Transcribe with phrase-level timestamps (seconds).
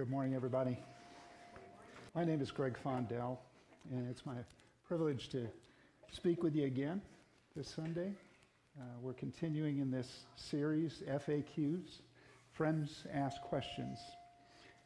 [0.00, 0.78] Good morning, everybody.
[2.14, 3.36] My name is Greg Fondell,
[3.92, 4.36] and it's my
[4.88, 5.46] privilege to
[6.10, 7.02] speak with you again
[7.54, 8.14] this Sunday.
[8.80, 12.00] Uh, we're continuing in this series, FAQs,
[12.52, 13.98] Friends Ask Questions.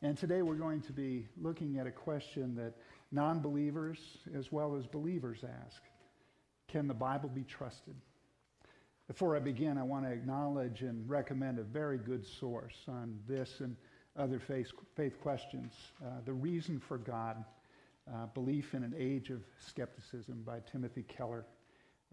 [0.03, 2.75] And today we're going to be looking at a question that
[3.13, 5.81] non believers as well as believers ask
[6.67, 7.95] Can the Bible be trusted?
[9.07, 13.61] Before I begin, I want to acknowledge and recommend a very good source on this
[13.61, 13.77] and
[14.17, 15.73] other faith, faith questions.
[16.05, 17.45] Uh, the Reason for God
[18.13, 21.47] uh, Belief in an Age of Skepticism by Timothy Keller.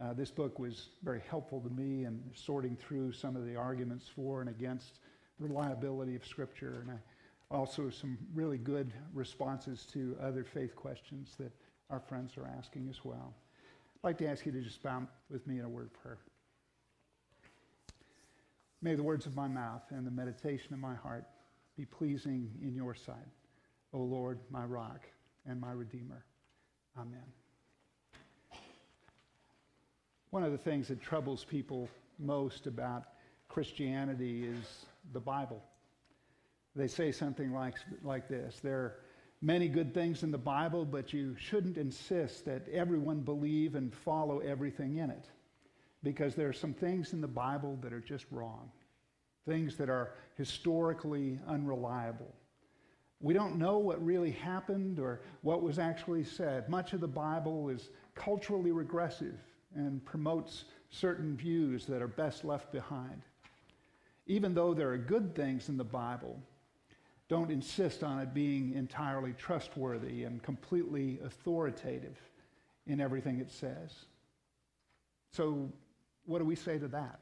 [0.02, 4.08] Uh, this book was very helpful to me in sorting through some of the arguments
[4.08, 5.00] for and against
[5.40, 11.36] the reliability of Scripture, and I, also some really good responses to other faith questions
[11.38, 11.52] that
[11.90, 13.34] our friends are asking as well.
[13.98, 16.18] I'd like to ask you to just bow with me in a word of prayer.
[18.82, 21.26] May the words of my mouth and the meditation of my heart
[21.82, 23.16] be pleasing in your sight,
[23.92, 25.02] O Lord, my rock
[25.48, 26.24] and my redeemer.
[26.96, 27.24] Amen.
[30.30, 33.06] One of the things that troubles people most about
[33.48, 35.60] Christianity is the Bible.
[36.76, 37.74] They say something like,
[38.04, 38.96] like this There are
[39.42, 44.38] many good things in the Bible, but you shouldn't insist that everyone believe and follow
[44.38, 45.26] everything in it
[46.04, 48.70] because there are some things in the Bible that are just wrong,
[49.48, 52.34] things that are historically unreliable.
[53.20, 56.68] We don't know what really happened or what was actually said.
[56.70, 59.40] Much of the Bible is culturally regressive
[59.76, 63.22] and promotes certain views that are best left behind.
[64.26, 66.40] Even though there are good things in the Bible,
[67.30, 72.18] don't insist on it being entirely trustworthy and completely authoritative
[72.88, 73.94] in everything it says.
[75.32, 75.72] So,
[76.26, 77.20] what do we say to that?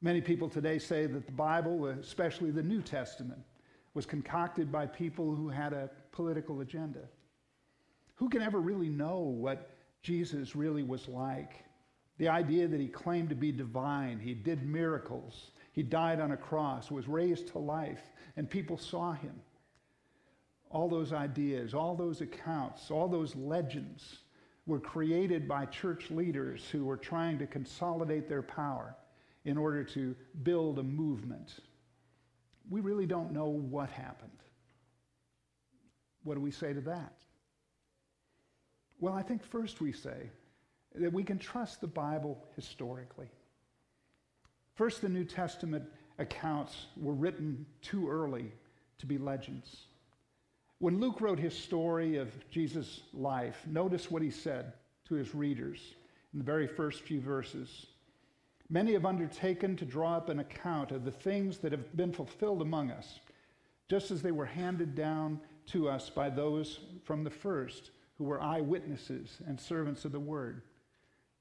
[0.00, 3.40] Many people today say that the Bible, especially the New Testament,
[3.94, 7.00] was concocted by people who had a political agenda.
[8.14, 9.70] Who can ever really know what
[10.02, 11.64] Jesus really was like?
[12.18, 16.36] The idea that he claimed to be divine, he did miracles, he died on a
[16.36, 19.34] cross, was raised to life, and people saw him.
[20.70, 24.18] All those ideas, all those accounts, all those legends
[24.64, 28.94] were created by church leaders who were trying to consolidate their power
[29.48, 31.60] in order to build a movement
[32.70, 34.30] we really don't know what happened.
[36.24, 37.14] What do we say to that?
[39.00, 40.30] Well, I think first we say
[40.94, 43.28] that we can trust the Bible historically.
[44.74, 45.84] First, the New Testament
[46.18, 48.52] accounts were written too early
[48.98, 49.84] to be legends.
[50.78, 54.72] When Luke wrote his story of Jesus' life, notice what he said
[55.06, 55.94] to his readers
[56.32, 57.86] in the very first few verses.
[58.70, 62.60] Many have undertaken to draw up an account of the things that have been fulfilled
[62.60, 63.20] among us,
[63.88, 68.42] just as they were handed down to us by those from the first who were
[68.42, 70.62] eyewitnesses and servants of the word.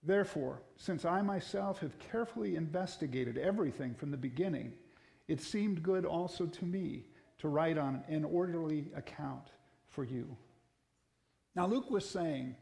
[0.04, 4.74] Therefore, since I myself have carefully investigated everything from the beginning,
[5.28, 7.08] it seemed good also to me
[7.40, 9.50] to write on an orderly account
[9.90, 10.38] for you.
[11.56, 12.56] Now, Luke was saying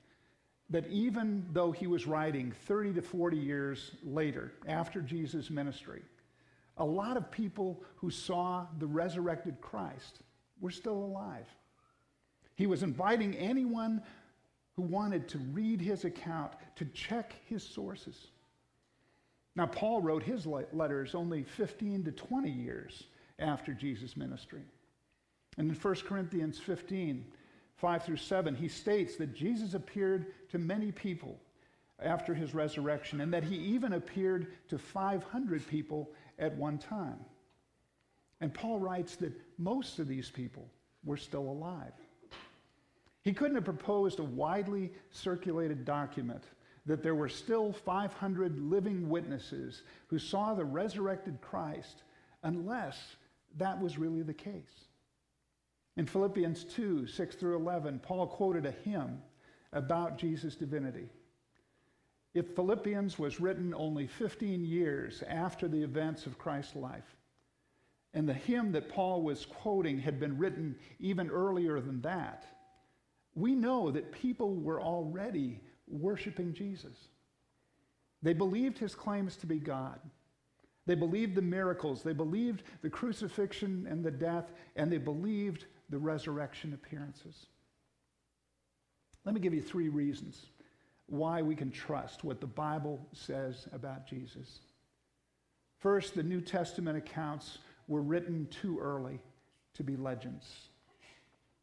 [0.70, 6.02] that even though he was writing 30 to 40 years later, after Jesus' ministry,
[6.78, 10.20] a lot of people who saw the resurrected Christ
[10.60, 11.48] were still alive.
[12.56, 14.02] He was inviting anyone
[14.76, 18.28] who wanted to read his account to check his sources.
[19.56, 23.04] Now, Paul wrote his letters only 15 to 20 years
[23.40, 24.64] after Jesus' ministry.
[25.58, 27.26] And in 1 Corinthians 15,
[27.78, 31.40] 5 through 7, he states that Jesus appeared to many people
[32.00, 37.20] after his resurrection and that he even appeared to 500 people at one time.
[38.42, 40.70] And Paul writes that most of these people
[41.04, 41.94] were still alive.
[43.22, 46.44] He couldn't have proposed a widely circulated document
[46.86, 52.04] that there were still 500 living witnesses who saw the resurrected Christ
[52.44, 53.16] unless
[53.58, 54.86] that was really the case.
[55.98, 59.22] In Philippians 2 6 through 11, Paul quoted a hymn
[59.72, 61.10] about Jesus' divinity.
[62.34, 67.16] If Philippians was written only 15 years after the events of Christ's life,
[68.14, 72.46] and the hymn that Paul was quoting had been written even earlier than that,
[73.36, 77.10] we know that people were already worshiping Jesus.
[78.22, 80.00] They believed his claims to be God.
[80.86, 82.04] They believed the miracles.
[82.04, 87.46] They believed the crucifixion and the death, and they believed the resurrection appearances.
[89.24, 90.46] Let me give you three reasons
[91.08, 94.60] why we can trust what the Bible says about Jesus.
[95.80, 99.20] First, the New Testament accounts were written too early
[99.76, 100.70] to be legends.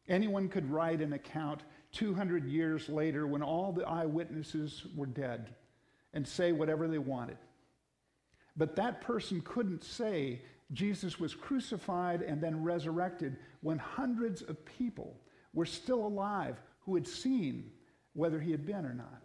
[0.07, 1.61] Anyone could write an account
[1.93, 5.53] 200 years later when all the eyewitnesses were dead
[6.13, 7.37] and say whatever they wanted.
[8.55, 10.41] But that person couldn't say
[10.71, 15.19] Jesus was crucified and then resurrected when hundreds of people
[15.53, 17.71] were still alive who had seen
[18.13, 19.23] whether he had been or not.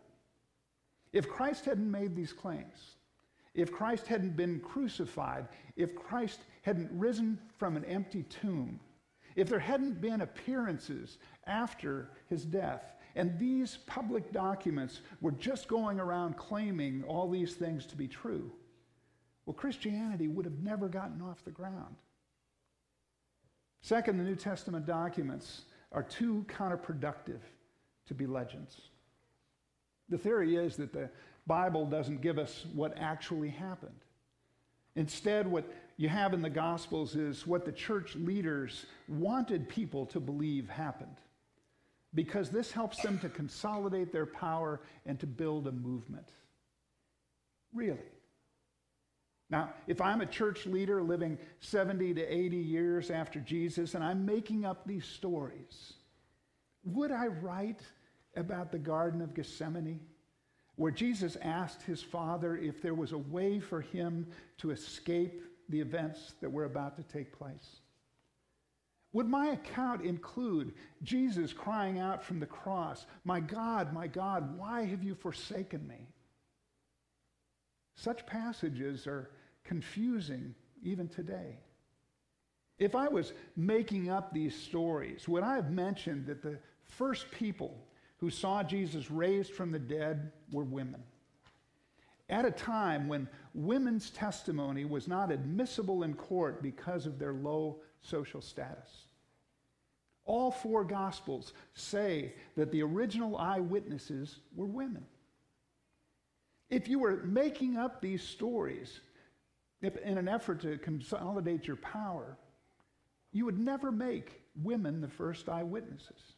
[1.12, 2.96] If Christ hadn't made these claims,
[3.54, 8.78] if Christ hadn't been crucified, if Christ hadn't risen from an empty tomb,
[9.34, 15.98] if there hadn't been appearances after his death, and these public documents were just going
[15.98, 18.52] around claiming all these things to be true,
[19.46, 21.96] well, Christianity would have never gotten off the ground.
[23.80, 27.40] Second, the New Testament documents are too counterproductive
[28.06, 28.80] to be legends.
[30.08, 31.10] The theory is that the
[31.46, 33.92] Bible doesn't give us what actually happened.
[34.96, 35.64] Instead, what
[35.96, 41.16] you have in the Gospels is what the church leaders wanted people to believe happened,
[42.14, 46.28] because this helps them to consolidate their power and to build a movement.
[47.72, 47.98] Really.
[49.50, 54.26] Now, if I'm a church leader living 70 to 80 years after Jesus and I'm
[54.26, 55.94] making up these stories,
[56.84, 57.80] would I write
[58.36, 60.00] about the Garden of Gethsemane,
[60.76, 64.26] where Jesus asked his Father if there was a way for him
[64.58, 67.80] to escape the events that were about to take place?
[69.14, 74.84] Would my account include Jesus crying out from the cross, My God, my God, why
[74.84, 76.06] have you forsaken me?
[77.94, 79.30] Such passages are
[79.68, 81.58] confusing even today.
[82.78, 87.76] If I was making up these stories, would I have mentioned that the first people
[88.16, 91.02] who saw Jesus raised from the dead were women.
[92.30, 97.80] At a time when women's testimony was not admissible in court because of their low
[98.00, 99.06] social status.
[100.24, 105.04] All four Gospels say that the original eyewitnesses were women.
[106.70, 109.00] If you were making up these stories
[109.82, 112.36] in an effort to consolidate your power,
[113.32, 116.34] you would never make women the first eyewitnesses.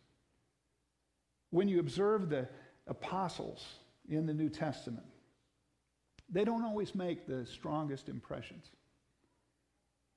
[1.51, 2.49] When you observe the
[2.87, 3.65] apostles
[4.09, 5.07] in the New Testament,
[6.29, 8.71] they don't always make the strongest impressions.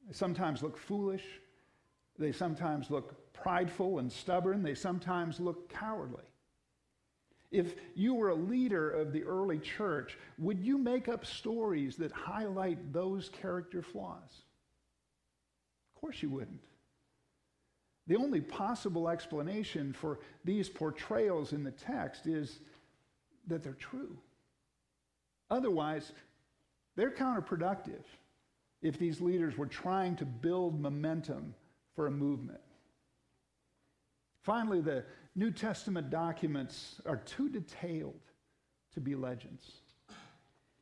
[0.08, 1.24] They sometimes look foolish.
[2.20, 4.62] They sometimes look prideful and stubborn.
[4.62, 6.24] They sometimes look cowardly.
[7.54, 12.12] If you were a leader of the early church, would you make up stories that
[12.12, 14.42] highlight those character flaws?
[15.96, 16.60] Of course you wouldn't.
[18.08, 22.60] The only possible explanation for these portrayals in the text is
[23.48, 24.18] that they're true.
[25.52, 26.12] Otherwise,
[26.96, 28.04] they're counterproductive
[28.82, 31.54] if these leaders were trying to build momentum
[31.96, 32.60] for a movement.
[34.42, 38.20] Finally, the New Testament documents are too detailed
[38.94, 39.72] to be legends.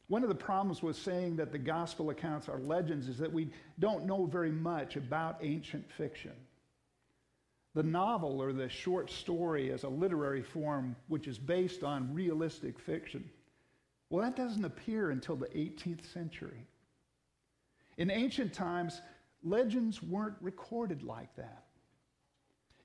[0.08, 3.50] One of the problems with saying that the gospel accounts are legends is that we
[3.80, 6.34] don't know very much about ancient fiction.
[7.76, 12.78] The novel or the short story as a literary form, which is based on realistic
[12.78, 13.24] fiction,
[14.10, 16.68] well, that doesn't appear until the 18th century.
[17.98, 19.00] In ancient times,
[19.42, 21.64] legends weren't recorded like that.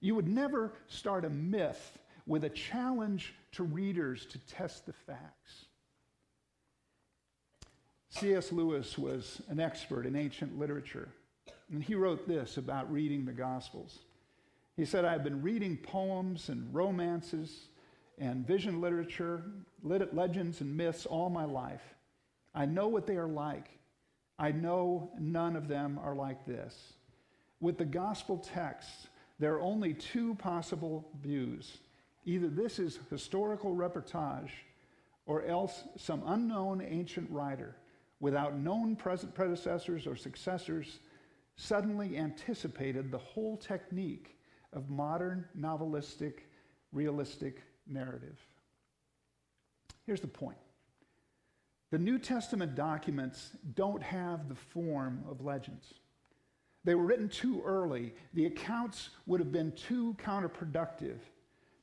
[0.01, 5.67] You would never start a myth with a challenge to readers to test the facts.
[8.11, 8.51] C.S.
[8.53, 11.09] Lewis was an expert in ancient literature,
[11.71, 13.99] and he wrote this about reading the Gospels.
[14.77, 17.69] He said, I've been reading poems and romances
[18.19, 19.43] and vision literature,
[19.83, 21.83] legends and myths all my life.
[22.55, 23.69] I know what they are like.
[24.39, 26.95] I know none of them are like this.
[27.61, 31.79] With the gospel texts, there are only two possible views.
[32.25, 34.51] Either this is historical reportage,
[35.27, 37.77] or else some unknown ancient writer,
[38.21, 41.01] without known present predecessors or successors,
[41.57, 44.39] suddenly anticipated the whole technique
[44.73, 46.41] of modern novelistic,
[46.93, 48.39] realistic narrative.
[50.07, 50.59] Here's the point
[51.91, 55.95] the New Testament documents don't have the form of legends.
[56.87, 58.15] They were written too early.
[58.33, 61.19] The accounts would have been too counterproductive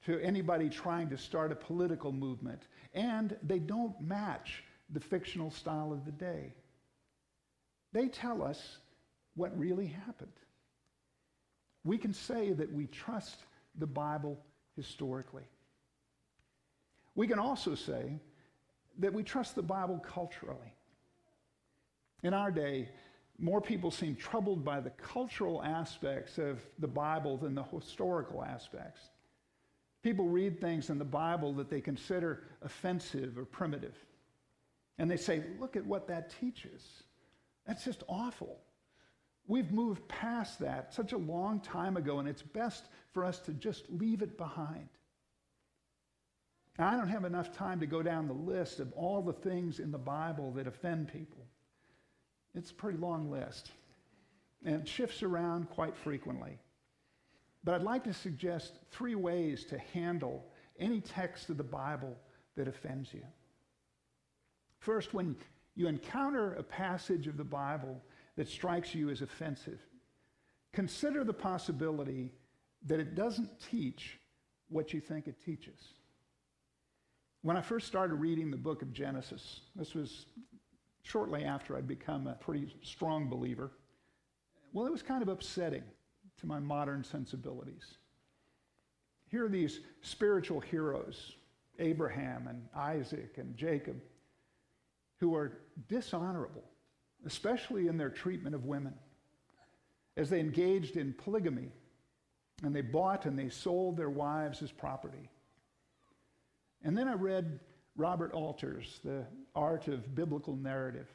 [0.06, 2.64] to anybody trying to start a political movement,
[2.96, 6.56] and they don't match the fictional style of the day.
[7.92, 8.80] They tell us
[9.36, 10.32] what really happened
[11.84, 13.38] we can say that we trust
[13.78, 14.40] the Bible
[14.76, 15.44] historically.
[17.16, 18.20] We can also say
[19.00, 20.74] that we trust the Bible culturally.
[22.24, 22.90] In our day,
[23.40, 29.02] more people seem troubled by the cultural aspects of the Bible than the historical aspects.
[30.04, 33.96] People read things in the Bible that they consider offensive or primitive.
[34.98, 37.04] And they say, look at what that teaches.
[37.66, 38.60] That's just awful.
[39.48, 43.54] We've moved past that such a long time ago, and it's best for us to
[43.54, 44.88] just leave it behind.
[46.78, 49.80] Now, I don't have enough time to go down the list of all the things
[49.80, 51.46] in the Bible that offend people.
[52.56, 53.72] It's a pretty long list,
[54.64, 56.60] and shifts around quite frequently.
[57.64, 60.46] But I'd like to suggest three ways to handle
[60.80, 62.16] any text of the Bible
[62.56, 63.24] that offends you.
[64.80, 65.36] First, when
[65.76, 68.02] you encounter a passage of the Bible
[68.36, 69.80] that strikes you as offensive,
[70.74, 72.34] consider the possibility
[72.86, 74.20] that it doesn't teach
[74.70, 75.80] what you think it teaches.
[77.42, 80.26] When I first started reading the book of Genesis, this was
[81.14, 83.70] shortly after I'd become a pretty strong believer,
[84.74, 85.84] well, it was kind of upsetting
[86.40, 88.00] to my modern sensibilities.
[89.30, 91.34] Here are these spiritual heroes,
[91.78, 94.02] Abraham and Isaac and Jacob,
[95.20, 96.64] who are dishonorable,
[97.28, 98.96] especially in their treatment of women,
[100.18, 101.70] as they engaged in polygamy
[102.64, 105.30] and they bought and they sold their wives as property.
[106.84, 107.60] And then I read
[107.96, 111.08] Robert Alter's The Art of Biblical Narrative.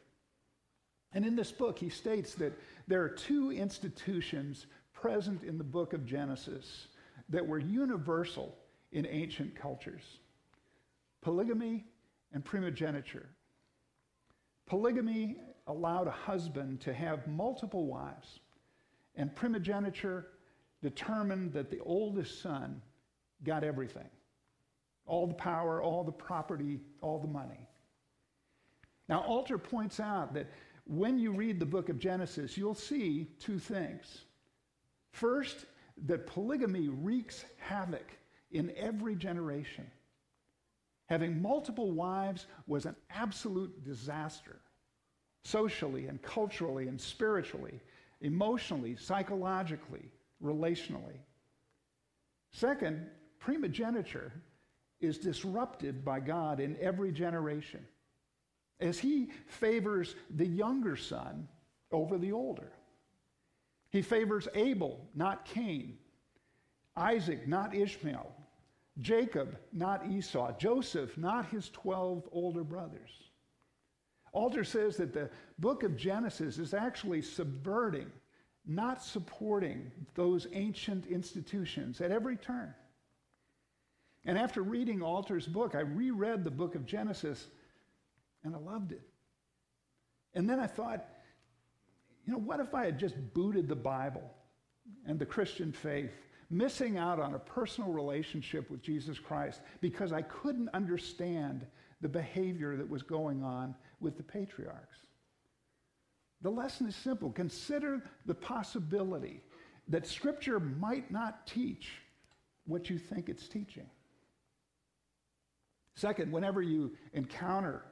[1.13, 2.53] And in this book, he states that
[2.87, 6.89] there are two institutions present in the book of Genesis
[7.29, 8.57] that were universal
[8.93, 10.19] in ancient cultures
[11.21, 11.85] polygamy
[12.33, 13.29] and primogeniture.
[14.67, 18.39] Polygamy allowed a husband to have multiple wives,
[19.17, 20.29] and primogeniture
[20.81, 22.81] determined that the oldest son
[23.43, 24.09] got everything
[25.09, 27.67] all the power, all the property, all the money.
[29.09, 30.49] Now, Alter points out that
[30.85, 34.23] when you read the book of Genesis, you'll see two things.
[35.13, 35.67] First,
[36.07, 38.17] that polygamy wreaks havoc
[38.53, 39.91] in every generation.
[41.09, 44.61] Having multiple wives was an absolute disaster,
[45.45, 47.81] socially and culturally and spiritually,
[48.21, 50.13] emotionally, psychologically,
[50.43, 51.17] relationally.
[52.53, 53.07] Second,
[53.39, 54.33] primogeniture
[55.01, 57.85] is disrupted by God in every generation
[58.81, 61.49] as he favors the younger son
[61.91, 62.73] over the older.
[63.91, 65.99] He favors Abel, not Cain,
[66.97, 68.35] Isaac, not Ishmael,
[69.01, 73.11] Jacob, not Esau, Joseph, not his 12 older brothers.
[74.33, 78.11] Alter says that the book of Genesis is actually subverting,
[78.67, 82.75] not supporting those ancient institutions at every turn.
[84.25, 87.47] And after reading Alter's book, I reread the book of Genesis
[88.45, 89.03] and I loved it.
[90.35, 91.07] And then I thought,
[92.27, 94.31] you know, what if I had just booted the Bible
[95.07, 96.11] and the Christian faith,
[96.51, 101.67] missing out on a personal relationship with Jesus Christ because I couldn't understand
[102.01, 104.99] the behavior that was going on with the patriarchs?
[106.43, 107.31] The lesson is simple.
[107.31, 109.43] Consider the possibility
[109.89, 111.91] that Scripture might not teach
[112.67, 113.89] what you think it's teaching.
[115.99, 117.83] Second, whenever you encounter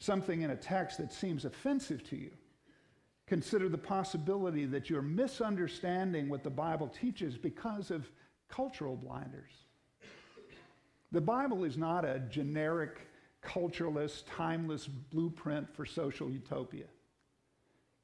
[0.00, 2.32] something in a text that seems offensive to you,
[3.28, 8.10] consider the possibility that you're misunderstanding what the Bible teaches because of
[8.48, 9.52] cultural blinders.
[11.12, 13.02] The Bible is not a generic,
[13.40, 16.86] cultureless, timeless blueprint for social utopia.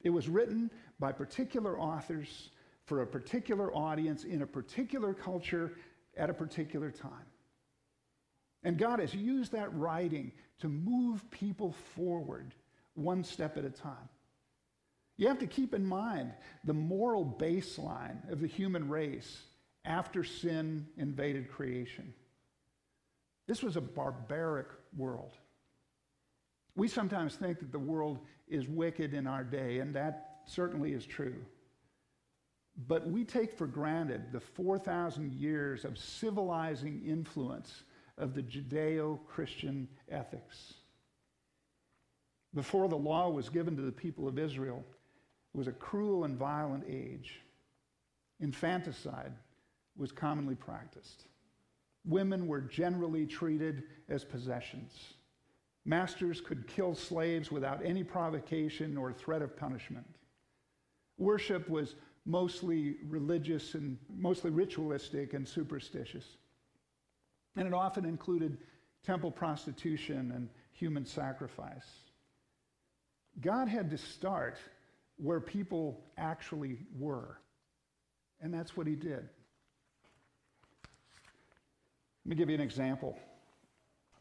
[0.02, 2.50] It was written by particular authors
[2.84, 5.72] for a particular audience in a particular culture
[6.16, 7.26] at a particular time.
[8.62, 12.54] And God has used that writing to move people forward
[12.94, 14.08] one step at a time.
[15.16, 16.32] You have to keep in mind
[16.64, 19.42] the moral baseline of the human race
[19.84, 22.12] after sin invaded creation.
[23.46, 25.32] This was a barbaric world.
[26.76, 31.04] We sometimes think that the world is wicked in our day, and that certainly is
[31.04, 31.36] true.
[32.86, 37.82] But we take for granted the 4,000 years of civilizing influence
[38.20, 40.74] of the Judeo Christian ethics.
[42.54, 44.84] Before the law was given to the people of Israel,
[45.54, 47.40] it was a cruel and violent age.
[48.40, 49.32] Infanticide
[49.96, 51.24] was commonly practiced.
[52.04, 55.14] Women were generally treated as possessions.
[55.84, 60.06] Masters could kill slaves without any provocation or threat of punishment.
[61.18, 61.94] Worship was
[62.26, 66.36] mostly religious and mostly ritualistic and superstitious.
[67.60, 68.56] And it often included
[69.04, 71.84] temple prostitution and human sacrifice.
[73.42, 74.56] God had to start
[75.18, 77.36] where people actually were.
[78.40, 79.28] And that's what he did.
[82.24, 83.18] Let me give you an example.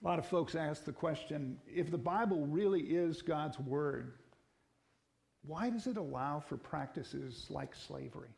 [0.03, 4.15] A lot of folks ask the question if the Bible really is God's word,
[5.45, 8.35] why does it allow for practices like slavery?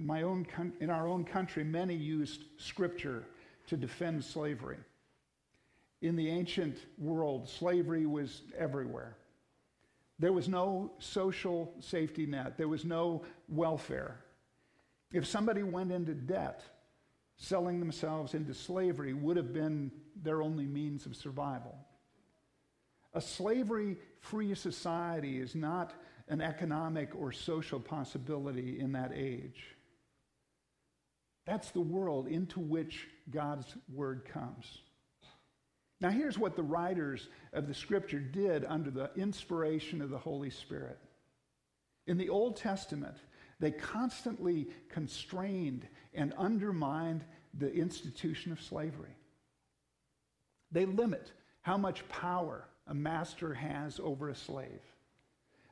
[0.00, 0.46] In, my own,
[0.80, 3.26] in our own country, many used scripture
[3.66, 4.78] to defend slavery.
[6.00, 9.18] In the ancient world, slavery was everywhere.
[10.18, 14.24] There was no social safety net, there was no welfare.
[15.12, 16.62] If somebody went into debt,
[17.36, 19.90] selling themselves into slavery would have been
[20.22, 21.76] their only means of survival.
[23.12, 25.92] A slavery free society is not
[26.28, 29.76] an economic or social possibility in that age.
[31.46, 34.66] That's the world into which God's word comes.
[36.00, 40.50] Now, here's what the writers of the scripture did under the inspiration of the Holy
[40.50, 40.98] Spirit.
[42.06, 43.16] In the Old Testament,
[43.58, 49.14] they constantly constrained and undermined the institution of slavery.
[50.72, 54.80] They limit how much power a master has over a slave.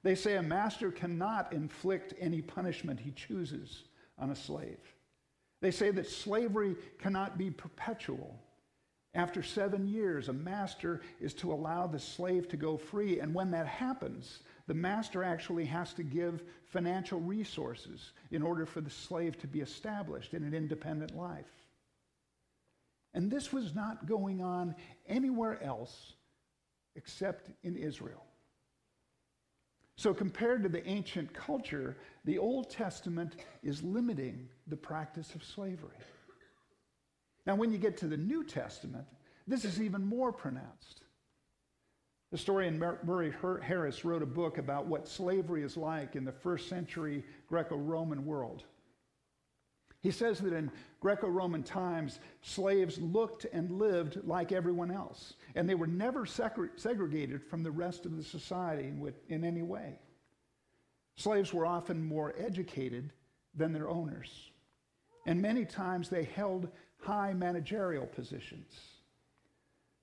[0.03, 3.85] They say a master cannot inflict any punishment he chooses
[4.19, 4.79] on a slave.
[5.61, 8.39] They say that slavery cannot be perpetual.
[9.15, 13.21] After seven years, a master is to allow the slave to go free.
[13.21, 18.81] And when that happens, the master actually has to give financial resources in order for
[18.81, 21.51] the slave to be established in an independent life.
[23.15, 24.77] And this was not going on
[25.09, 26.13] anywhere else
[26.95, 28.28] except in Israel.
[29.99, 35.99] So, compared to the ancient culture, the Old Testament is limiting the practice of slavery.
[37.47, 39.07] Now, when you get to the New Testament,
[39.49, 41.03] this is even more pronounced.
[42.31, 47.25] Historian Murray Harris wrote a book about what slavery is like in the first century
[47.49, 48.63] Greco Roman world.
[50.01, 55.69] He says that in Greco Roman times, slaves looked and lived like everyone else, and
[55.69, 59.99] they were never segregated from the rest of the society in, in any way.
[61.17, 63.13] Slaves were often more educated
[63.55, 64.51] than their owners,
[65.27, 66.69] and many times they held
[67.01, 68.73] high managerial positions.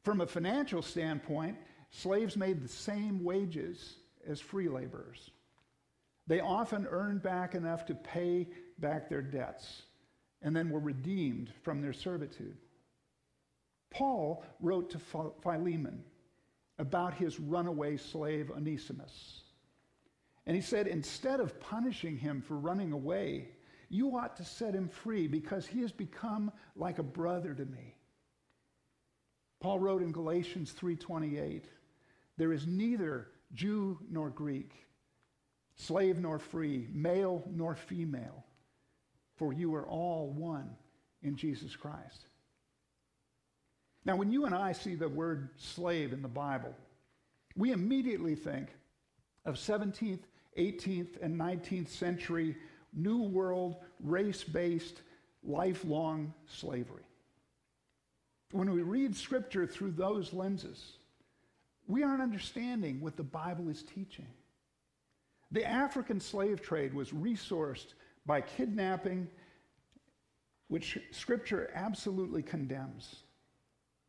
[0.03, 1.57] From a financial standpoint,
[1.89, 3.95] slaves made the same wages
[4.27, 5.31] as free laborers.
[6.27, 8.47] They often earned back enough to pay
[8.79, 9.83] back their debts
[10.41, 12.57] and then were redeemed from their servitude.
[13.91, 16.03] Paul wrote to Philemon
[16.79, 19.41] about his runaway slave Onesimus.
[20.45, 23.49] And he said, instead of punishing him for running away,
[23.89, 27.95] you ought to set him free because he has become like a brother to me.
[29.59, 31.63] Paul wrote in Galatians 3:28,
[32.37, 34.84] there is neither Jew nor Greek,
[35.75, 38.45] slave nor free, male nor female,
[39.35, 40.69] for you are all one
[41.21, 42.25] in Jesus Christ.
[44.05, 46.73] Now, when you and I see the word slave in the Bible,
[47.55, 48.69] we immediately think
[49.45, 50.19] of 17th,
[50.57, 52.55] 18th, and 19th century
[52.93, 55.01] New World race based
[55.43, 57.03] lifelong slavery.
[58.51, 60.97] When we read Scripture through those lenses,
[61.87, 64.27] we aren't understanding what the Bible is teaching.
[65.51, 67.93] The African slave trade was resourced
[68.25, 69.27] by kidnapping,
[70.67, 73.23] which Scripture absolutely condemns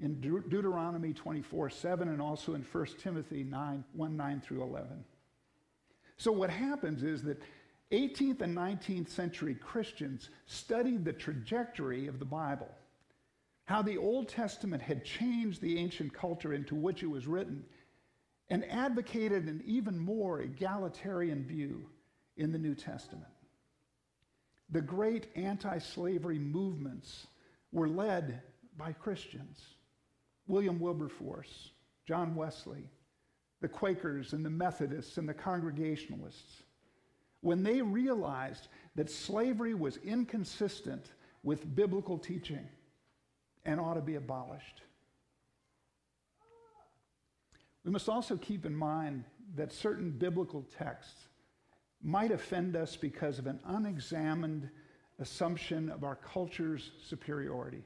[0.01, 5.05] in De- Deuteronomy 24 7 and also in 1 Timothy 9 1 9 through 11.
[6.17, 7.43] So, what happens is that
[7.93, 12.71] 18th and 19th century Christians studied the trajectory of the Bible,
[13.65, 17.65] how the Old Testament had changed the ancient culture into which it was written,
[18.49, 21.89] and advocated an even more egalitarian view
[22.37, 23.27] in the New Testament.
[24.71, 27.27] The great anti slavery movements
[27.73, 28.43] were led
[28.77, 29.61] by Christians
[30.49, 31.71] William Wilberforce,
[32.07, 32.89] John Wesley,
[33.61, 36.63] the Quakers and the Methodists and the Congregationalists.
[37.41, 42.67] When they realized that slavery was inconsistent with biblical teaching
[43.65, 44.83] and ought to be abolished.
[47.87, 49.23] We must also keep in mind
[49.55, 51.29] that certain biblical texts
[52.03, 54.69] might offend us because of an unexamined
[55.21, 57.85] assumption of our culture's superiority.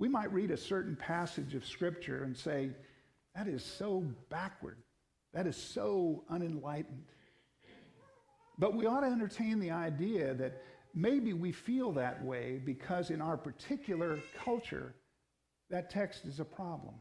[0.00, 2.70] We might read a certain passage of Scripture and say,
[3.36, 4.78] that is so backward.
[5.32, 7.04] That is so unenlightened.
[8.58, 10.60] But we ought to entertain the idea that
[10.92, 14.96] maybe we feel that way because in our particular culture,
[15.70, 16.94] that text is a problem.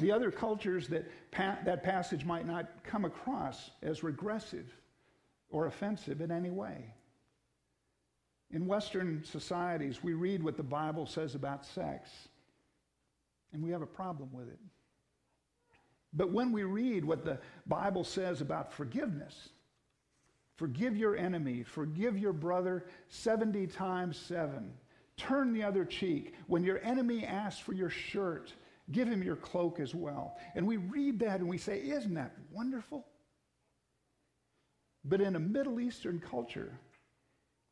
[0.00, 4.66] The other cultures that pa- that passage might not come across as regressive
[5.50, 6.92] or offensive in any way.
[8.50, 12.10] In Western societies, we read what the Bible says about sex,
[13.52, 14.58] and we have a problem with it.
[16.12, 19.48] But when we read what the Bible says about forgiveness,
[20.56, 24.72] forgive your enemy, forgive your brother 70 times 7,
[25.16, 26.34] turn the other cheek.
[26.46, 28.52] When your enemy asks for your shirt,
[28.90, 30.36] give him your cloak as well.
[30.54, 33.06] And we read that and we say, Isn't that wonderful?
[35.04, 36.72] But in a Middle Eastern culture,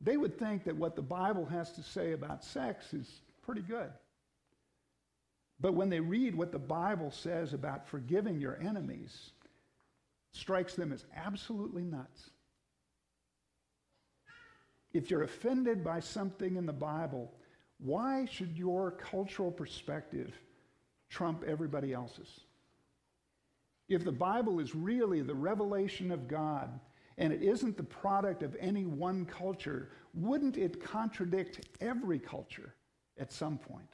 [0.01, 3.91] they would think that what the Bible has to say about sex is pretty good.
[5.61, 9.31] But when they read what the Bible says about forgiving your enemies,
[10.33, 12.31] strikes them as absolutely nuts.
[14.93, 17.33] If you're offended by something in the Bible,
[17.79, 20.35] why should your cultural perspective
[21.13, 22.41] trump everybody else's?
[23.89, 26.81] If the Bible is really the revelation of God
[27.19, 32.75] and it isn't the product of any one culture, wouldn't it contradict every culture
[33.19, 33.85] at some point?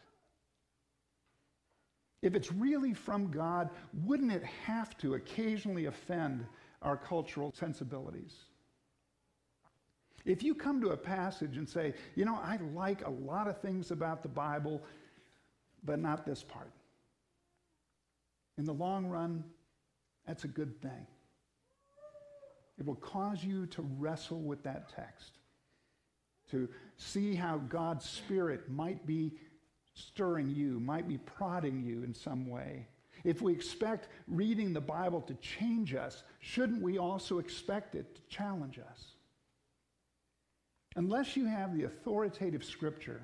[2.22, 3.70] If it's really from God,
[4.04, 6.46] wouldn't it have to occasionally offend
[6.82, 8.34] our cultural sensibilities?
[10.24, 13.60] If you come to a passage and say, you know, I like a lot of
[13.60, 14.82] things about the Bible,
[15.84, 16.70] but not this part.
[18.58, 19.44] In the long run,
[20.26, 21.06] that's a good thing.
[22.78, 25.38] It will cause you to wrestle with that text,
[26.50, 29.32] to see how God's Spirit might be
[29.94, 32.86] stirring you, might be prodding you in some way.
[33.24, 38.22] If we expect reading the Bible to change us, shouldn't we also expect it to
[38.28, 39.14] challenge us?
[40.96, 43.20] Unless you have the authoritative scripture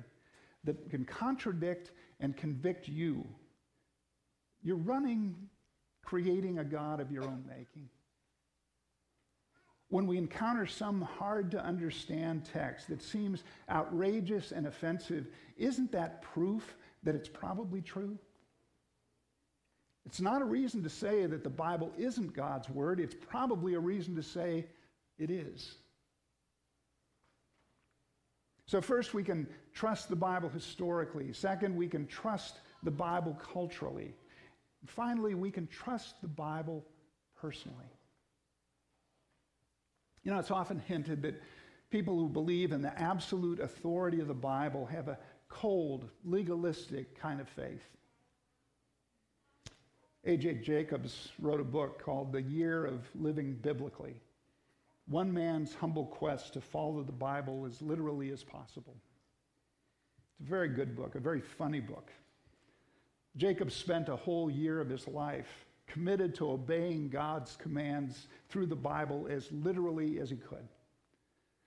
[0.63, 3.25] that can contradict and convict you,
[4.65, 5.35] you're running,
[6.03, 7.87] creating a God of your own making.
[9.89, 16.23] When we encounter some hard to understand text that seems outrageous and offensive, isn't that
[16.23, 18.17] proof that it's probably true?
[20.07, 22.99] It's not a reason to say that the Bible isn't God's word.
[22.99, 24.65] It's probably a reason to say
[25.19, 25.75] it is.
[28.65, 31.31] So, first, we can trust the Bible historically.
[31.33, 34.15] Second, we can trust the Bible culturally.
[34.89, 36.85] Finally, we can trust the Bible
[37.39, 37.85] personally.
[40.23, 41.41] You know, it's often hinted that
[41.91, 47.39] people who believe in the absolute authority of the Bible have a cold, legalistic kind
[47.39, 47.83] of faith.
[50.25, 50.55] A.J.
[50.55, 54.15] Jacobs wrote a book called The Year of Living Biblically.
[55.07, 58.95] One man's humble quest to follow the Bible as literally as possible.
[60.39, 62.11] It's a very good book, a very funny book.
[63.37, 68.75] Jacob spent a whole year of his life committed to obeying God's commands through the
[68.75, 70.67] Bible as literally as he could.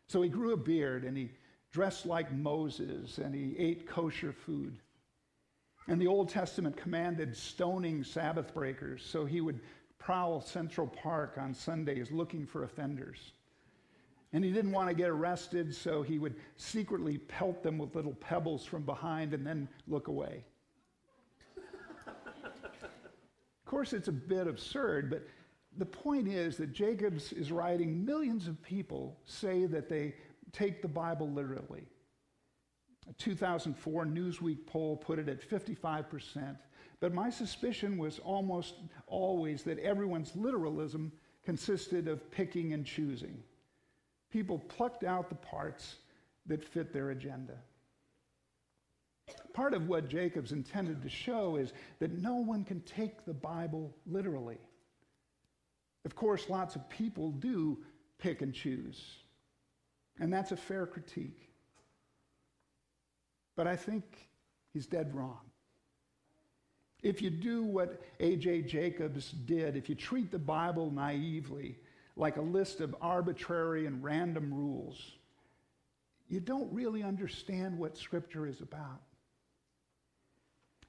[0.08, 1.30] So he grew a beard and he
[1.70, 4.78] dressed like Moses and he ate kosher food.
[5.86, 9.60] And the Old Testament commanded stoning Sabbath breakers, so he would
[9.98, 13.32] prowl Central Park on Sundays looking for offenders.
[14.32, 18.14] And he didn't want to get arrested, so he would secretly pelt them with little
[18.14, 20.44] pebbles from behind and then look away.
[23.68, 25.26] Of course, it's a bit absurd, but
[25.76, 30.14] the point is that Jacobs is writing millions of people say that they
[30.52, 31.82] take the Bible literally.
[33.10, 36.56] A 2004 Newsweek poll put it at 55%,
[36.98, 38.76] but my suspicion was almost
[39.06, 41.12] always that everyone's literalism
[41.44, 43.36] consisted of picking and choosing.
[44.32, 45.96] People plucked out the parts
[46.46, 47.58] that fit their agenda.
[49.58, 53.92] Part of what Jacobs intended to show is that no one can take the Bible
[54.06, 54.58] literally.
[56.04, 57.76] Of course, lots of people do
[58.18, 59.16] pick and choose,
[60.20, 61.50] and that's a fair critique.
[63.56, 64.04] But I think
[64.72, 65.40] he's dead wrong.
[67.02, 68.62] If you do what A.J.
[68.62, 71.78] Jacobs did, if you treat the Bible naively,
[72.14, 75.16] like a list of arbitrary and random rules,
[76.28, 79.00] you don't really understand what Scripture is about.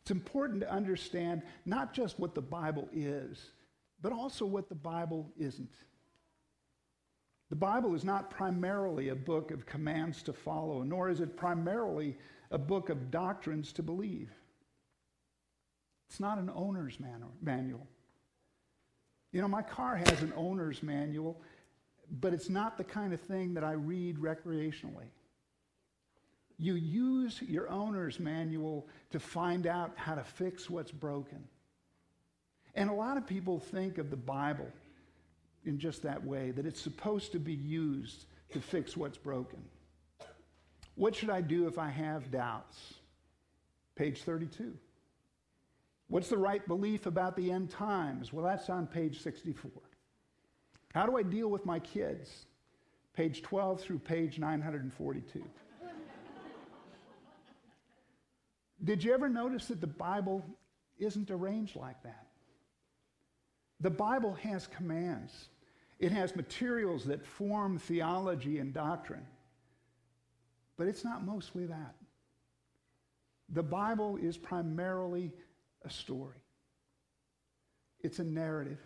[0.02, 3.52] It's important to understand not just what the Bible is,
[4.02, 5.74] but also what the Bible isn't.
[7.50, 12.18] The Bible is not primarily a book of commands to follow, nor is it primarily
[12.52, 14.32] a book of doctrines to believe.
[16.10, 17.00] It's not an owner's
[17.42, 17.88] manual.
[19.32, 21.40] You know, my car has an owner's manual,
[22.20, 25.10] but it's not the kind of thing that I read recreationally.
[26.60, 31.42] You use your owner's manual to find out how to fix what's broken.
[32.76, 34.68] And a lot of people think of the Bible
[35.66, 39.60] in just that way, that it's supposed to be used to fix what's broken.
[40.96, 42.96] What should I do if I have doubts?
[43.96, 44.74] Page 32.
[46.08, 48.34] What's the right belief about the end times?
[48.34, 49.72] Well, that's on page 64.
[50.94, 52.46] How do I deal with my kids?
[53.14, 55.44] Page 12 through page 942.
[58.84, 60.46] Did you ever notice that the Bible
[60.98, 62.28] isn't arranged like that?
[63.82, 65.50] The Bible has commands,
[66.00, 69.26] it has materials that form theology and doctrine,
[70.78, 71.96] but it's not mostly that.
[73.50, 75.32] The Bible is primarily
[75.84, 76.42] a story,
[78.02, 78.80] it's a narrative,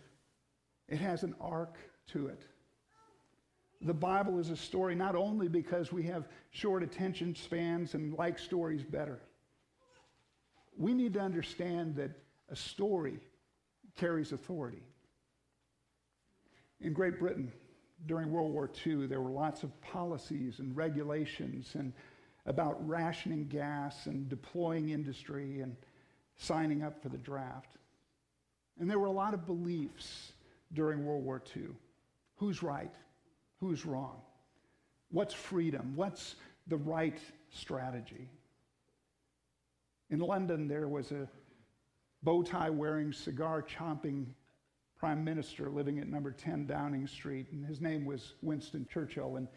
[0.88, 1.76] it has an arc
[2.08, 2.42] to it.
[3.80, 8.38] The Bible is a story not only because we have short attention spans and like
[8.38, 9.20] stories better.
[10.76, 12.10] We need to understand that
[12.50, 13.18] a story
[13.96, 14.82] carries authority.
[16.80, 17.52] In Great Britain,
[18.06, 21.92] during World War II, there were lots of policies and regulations and
[22.46, 25.76] about rationing gas and deploying industry and
[26.36, 27.78] signing up for the draft.
[28.78, 30.32] And there were a lot of beliefs
[30.72, 31.68] during World War II.
[32.36, 32.92] Who's right?
[33.60, 34.20] Who's wrong?
[35.10, 35.92] What's freedom?
[35.94, 36.34] What's
[36.66, 37.18] the right
[37.50, 38.28] strategy?
[40.14, 41.28] In London, there was a
[42.22, 44.26] bow tie wearing, cigar chomping
[44.96, 49.48] prime minister living at number 10 Downing Street, and his name was Winston Churchill, and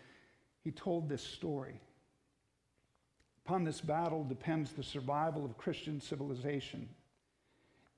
[0.63, 1.79] he told this story.
[3.45, 6.89] Upon this battle depends the survival of Christian civilization.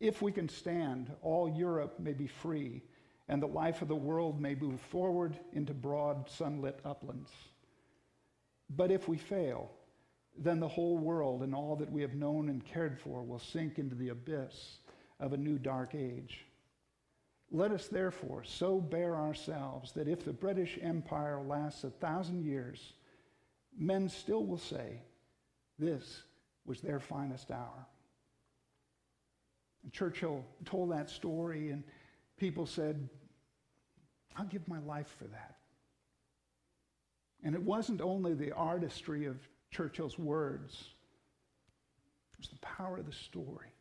[0.02, 2.84] If we can stand, all Europe may be free,
[3.30, 7.32] and the life of the world may move forward into broad, sunlit uplands.
[8.70, 9.72] But if we fail,
[10.42, 13.78] then the whole world and all that we have known and cared for will sink
[13.78, 14.78] into the abyss
[15.20, 16.46] of a new dark age.
[17.52, 22.94] Let us therefore so bear ourselves that if the British Empire lasts a thousand years,
[23.78, 25.02] men still will say,
[25.78, 26.24] This
[26.66, 27.88] was their finest hour.
[29.84, 31.84] And Churchill told that story, and
[32.38, 33.10] people said,
[34.38, 35.56] I'll give my life for that.
[37.44, 39.38] And it wasn't only the artistry of
[39.72, 40.90] Churchill's words,
[42.34, 43.72] it was the power of the story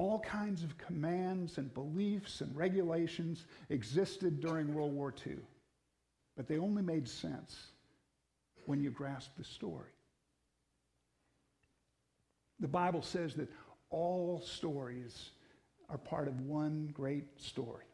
[0.00, 5.36] all kinds of commands and beliefs and regulations existed during World War II,
[6.38, 7.72] but they only made sense
[8.64, 9.90] when you grasped the story.
[12.60, 13.48] The Bible says that
[13.90, 15.32] all stories
[15.90, 17.84] are part of one great story.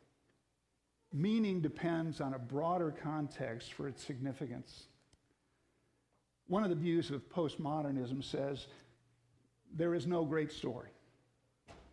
[1.12, 4.84] Meaning depends on a broader context for its significance.
[6.48, 8.66] One of the views of postmodernism says
[9.74, 10.90] there is no great story.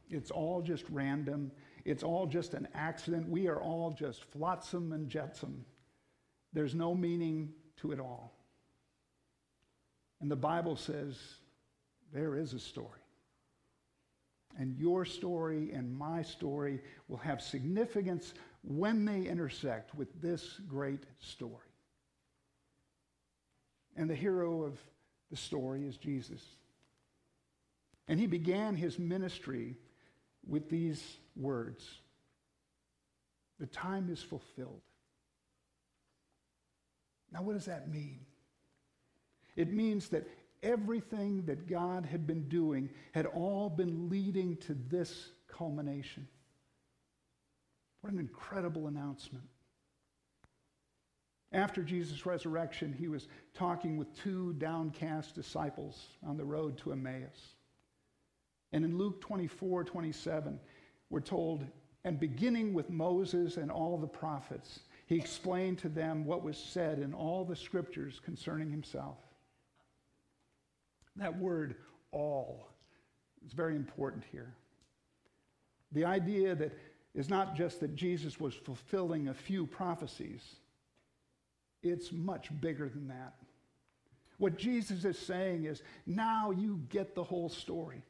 [0.10, 1.52] It's all just random.
[1.86, 3.28] It's all just an accident.
[3.28, 5.66] We are all just flotsam and jetsam.
[6.54, 8.34] There's no meaning to it all.
[10.22, 11.18] And the Bible says
[12.14, 13.02] there is a story.
[14.58, 21.04] And your story and my story will have significance when they intersect with this great
[21.20, 21.73] story.
[23.96, 24.80] And the hero of
[25.30, 26.42] the story is Jesus.
[28.08, 29.76] And he began his ministry
[30.48, 32.00] with these words
[33.60, 34.82] The time is fulfilled.
[37.32, 38.20] Now, what does that mean?
[39.56, 40.28] It means that
[40.62, 46.28] everything that God had been doing had all been leading to this culmination.
[48.02, 49.46] What an incredible announcement.
[51.54, 57.56] After Jesus' resurrection, he was talking with two downcast disciples on the road to Emmaus.
[58.72, 60.60] And in Luke 24, 27,
[61.12, 61.66] we're told,
[62.04, 66.98] and beginning with Moses and all the prophets, he explained to them what was said
[66.98, 69.20] in all the scriptures concerning himself.
[71.18, 71.76] That word,
[72.12, 72.68] all,
[73.46, 74.56] is very important here.
[75.92, 76.76] The idea that
[77.14, 80.42] is not just that Jesus was fulfilling a few prophecies,
[81.84, 83.36] it's much bigger than that.
[84.38, 88.02] What Jesus is saying is now you get the whole story.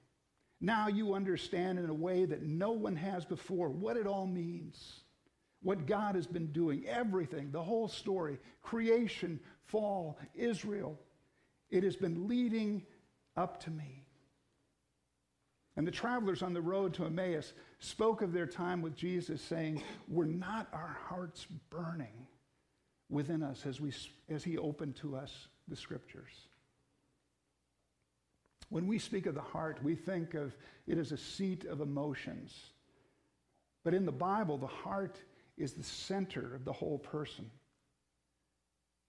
[0.61, 5.01] Now you understand in a way that no one has before what it all means,
[5.61, 10.97] what God has been doing, everything, the whole story creation, fall, Israel.
[11.69, 12.83] It has been leading
[13.35, 14.07] up to me.
[15.75, 19.81] And the travelers on the road to Emmaus spoke of their time with Jesus, saying,
[20.07, 22.22] Were not our hearts burning
[23.13, 23.93] within us as, we,
[24.29, 26.31] as he opened to us the scriptures?
[28.69, 30.55] When we speak of the heart, we think of
[30.87, 32.53] it as a seat of emotions.
[33.83, 35.17] But in the Bible, the heart
[35.57, 37.49] is the center of the whole person.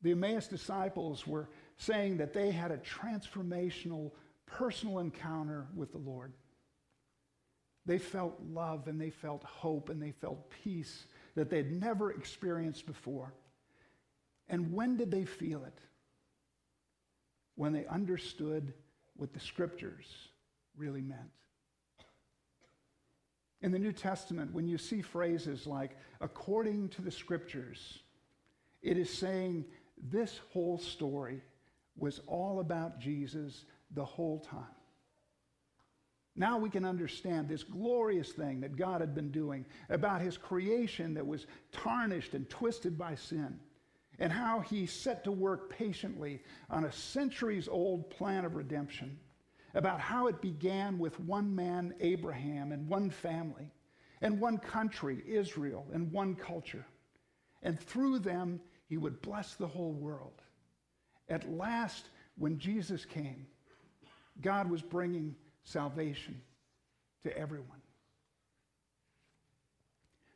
[0.03, 4.13] The Emmaus disciples were saying that they had a transformational
[4.45, 6.35] personal encounter with the Lord.
[7.87, 12.87] They felt love and they felt hope and they felt peace that they'd never experienced
[12.87, 13.33] before.
[14.49, 15.79] And when did they feel it?
[17.57, 18.75] When they understood
[19.17, 20.07] what the scriptures
[20.77, 21.31] really meant.
[23.63, 28.01] In the New Testament, when you see phrases like, according to the scriptures,
[28.83, 29.65] it is saying
[30.11, 31.41] this whole story
[31.97, 34.67] was all about Jesus the whole time.
[36.37, 41.15] Now we can understand this glorious thing that God had been doing about his creation
[41.15, 43.59] that was tarnished and twisted by sin,
[44.19, 49.19] and how he set to work patiently on a centuries old plan of redemption,
[49.75, 53.71] about how it began with one man, Abraham, and one family,
[54.23, 56.87] and one country, Israel, and one culture.
[57.63, 60.43] And through them, he would bless the whole world.
[61.29, 63.47] At last, when Jesus came,
[64.41, 66.41] God was bringing salvation
[67.25, 67.81] to everyone.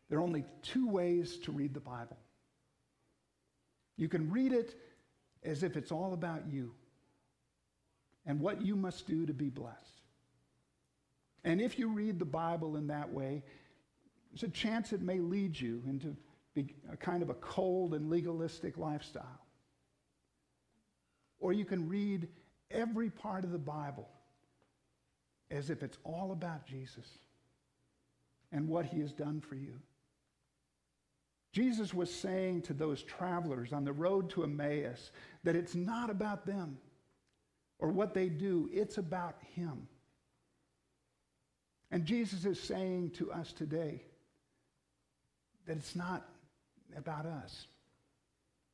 [0.09, 2.17] There are only two ways to read the Bible.
[3.99, 4.75] You can read it
[5.45, 6.73] as if it's all about you
[8.25, 10.03] and what you must do to be blessed.
[11.45, 13.43] And if you read the Bible in that way,
[14.31, 16.17] there's a chance it may lead you into
[16.91, 19.45] a kind of a cold and legalistic lifestyle.
[21.41, 22.29] Or you can read
[22.71, 24.09] every part of the Bible
[25.51, 27.07] as if it's all about Jesus
[28.53, 29.75] and what he has done for you.
[31.53, 35.11] Jesus was saying to those travelers on the road to Emmaus
[35.45, 36.79] that it's not about them
[37.79, 39.89] or what they do, it's about him.
[41.91, 44.03] And Jesus is saying to us today
[45.67, 46.29] that it's not
[46.97, 47.67] about us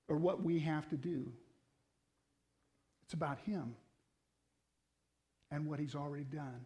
[0.09, 1.33] or what we have to do.
[3.05, 3.77] It's about him
[5.51, 6.65] and what he's already done.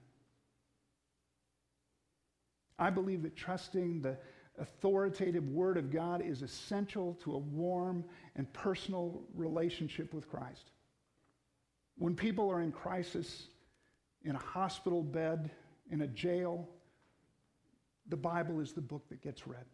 [2.78, 4.16] I believe that trusting the
[4.60, 8.04] authoritative word of God is essential to a warm
[8.36, 10.70] and personal relationship with Christ.
[11.96, 13.48] When people are in crisis,
[14.24, 15.50] in a hospital bed,
[15.90, 16.68] in a jail,
[18.08, 19.64] the Bible is the book that gets read.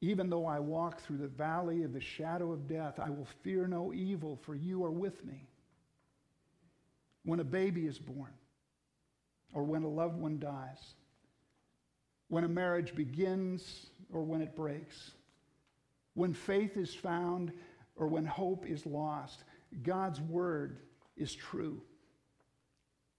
[0.00, 3.68] Even though I walk through the valley of the shadow of death, I will fear
[3.68, 5.46] no evil, for you are with me.
[7.24, 8.32] When a baby is born,
[9.54, 10.94] or when a loved one dies,
[12.32, 15.10] when a marriage begins or when it breaks,
[16.14, 17.52] when faith is found
[17.94, 19.44] or when hope is lost,
[19.82, 20.78] God's word
[21.14, 21.82] is true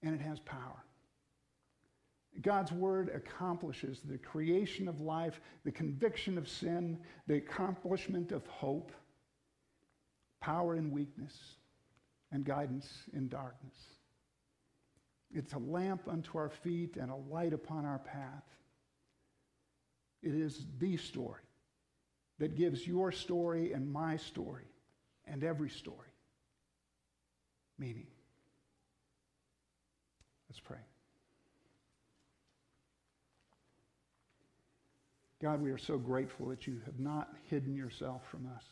[0.02, 0.82] and it has power.
[2.42, 6.98] God's word accomplishes the creation of life, the conviction of sin,
[7.28, 8.90] the accomplishment of hope,
[10.40, 11.38] power in weakness,
[12.32, 13.76] and guidance in darkness.
[15.32, 18.42] It's a lamp unto our feet and a light upon our path.
[20.24, 21.42] It is the story
[22.38, 24.64] that gives your story and my story
[25.26, 26.08] and every story
[27.78, 28.06] meaning.
[30.48, 30.78] Let's pray.
[35.42, 38.64] God, we are so grateful that you have not hidden yourself from us.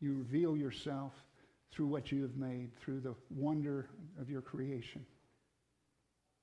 [0.00, 1.12] You reveal yourself
[1.70, 3.88] through what you have made, through the wonder
[4.20, 5.06] of your creation.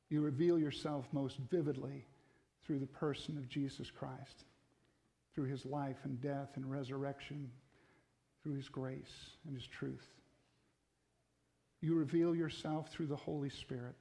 [0.09, 2.05] You reveal yourself most vividly
[2.69, 4.45] through the person of Jesus Christ,
[5.34, 7.49] through his life and death and resurrection,
[8.43, 10.05] through his grace and his truth.
[11.82, 13.95] You reveal yourself through the Holy Spirit,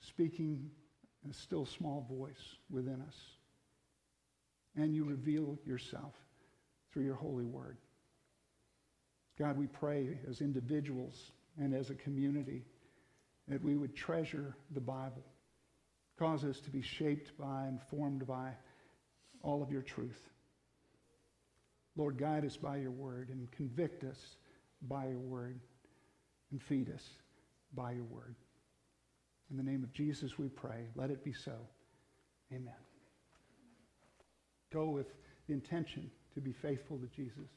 [0.00, 0.68] speaking
[1.24, 3.16] in a still small voice within us.
[4.76, 6.12] And you reveal yourself
[6.92, 7.78] through your holy word.
[9.38, 12.66] God, we pray as individuals and as a community
[13.48, 15.24] that we would treasure the Bible,
[16.18, 18.52] cause us to be shaped by and formed by
[19.42, 20.18] all of your truth.
[21.96, 24.18] Lord, guide us by your word and convict us
[24.82, 25.60] by your word
[26.50, 27.02] and feed us
[27.74, 28.36] by your word.
[29.50, 30.88] In the name of Jesus, we pray.
[30.94, 31.54] Let it be so.
[32.52, 32.74] Amen.
[34.72, 35.06] Go with
[35.46, 37.48] the intention to be faithful to Jesus,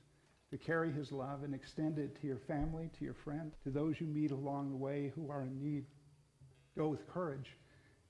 [0.52, 3.96] to carry his love and extend it to your family, to your friends, to those
[4.00, 5.86] you meet along the way who are in need.
[6.78, 7.58] Go with courage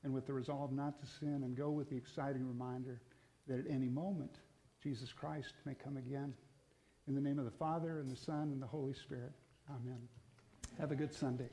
[0.04, 3.02] and with the resolve not to sin, and go with the exciting reminder
[3.47, 4.32] that at any moment,
[4.82, 6.34] Jesus Christ may come again.
[7.08, 9.32] In the name of the Father, and the Son, and the Holy Spirit.
[9.70, 10.00] Amen.
[10.80, 11.50] Have a good Sunday.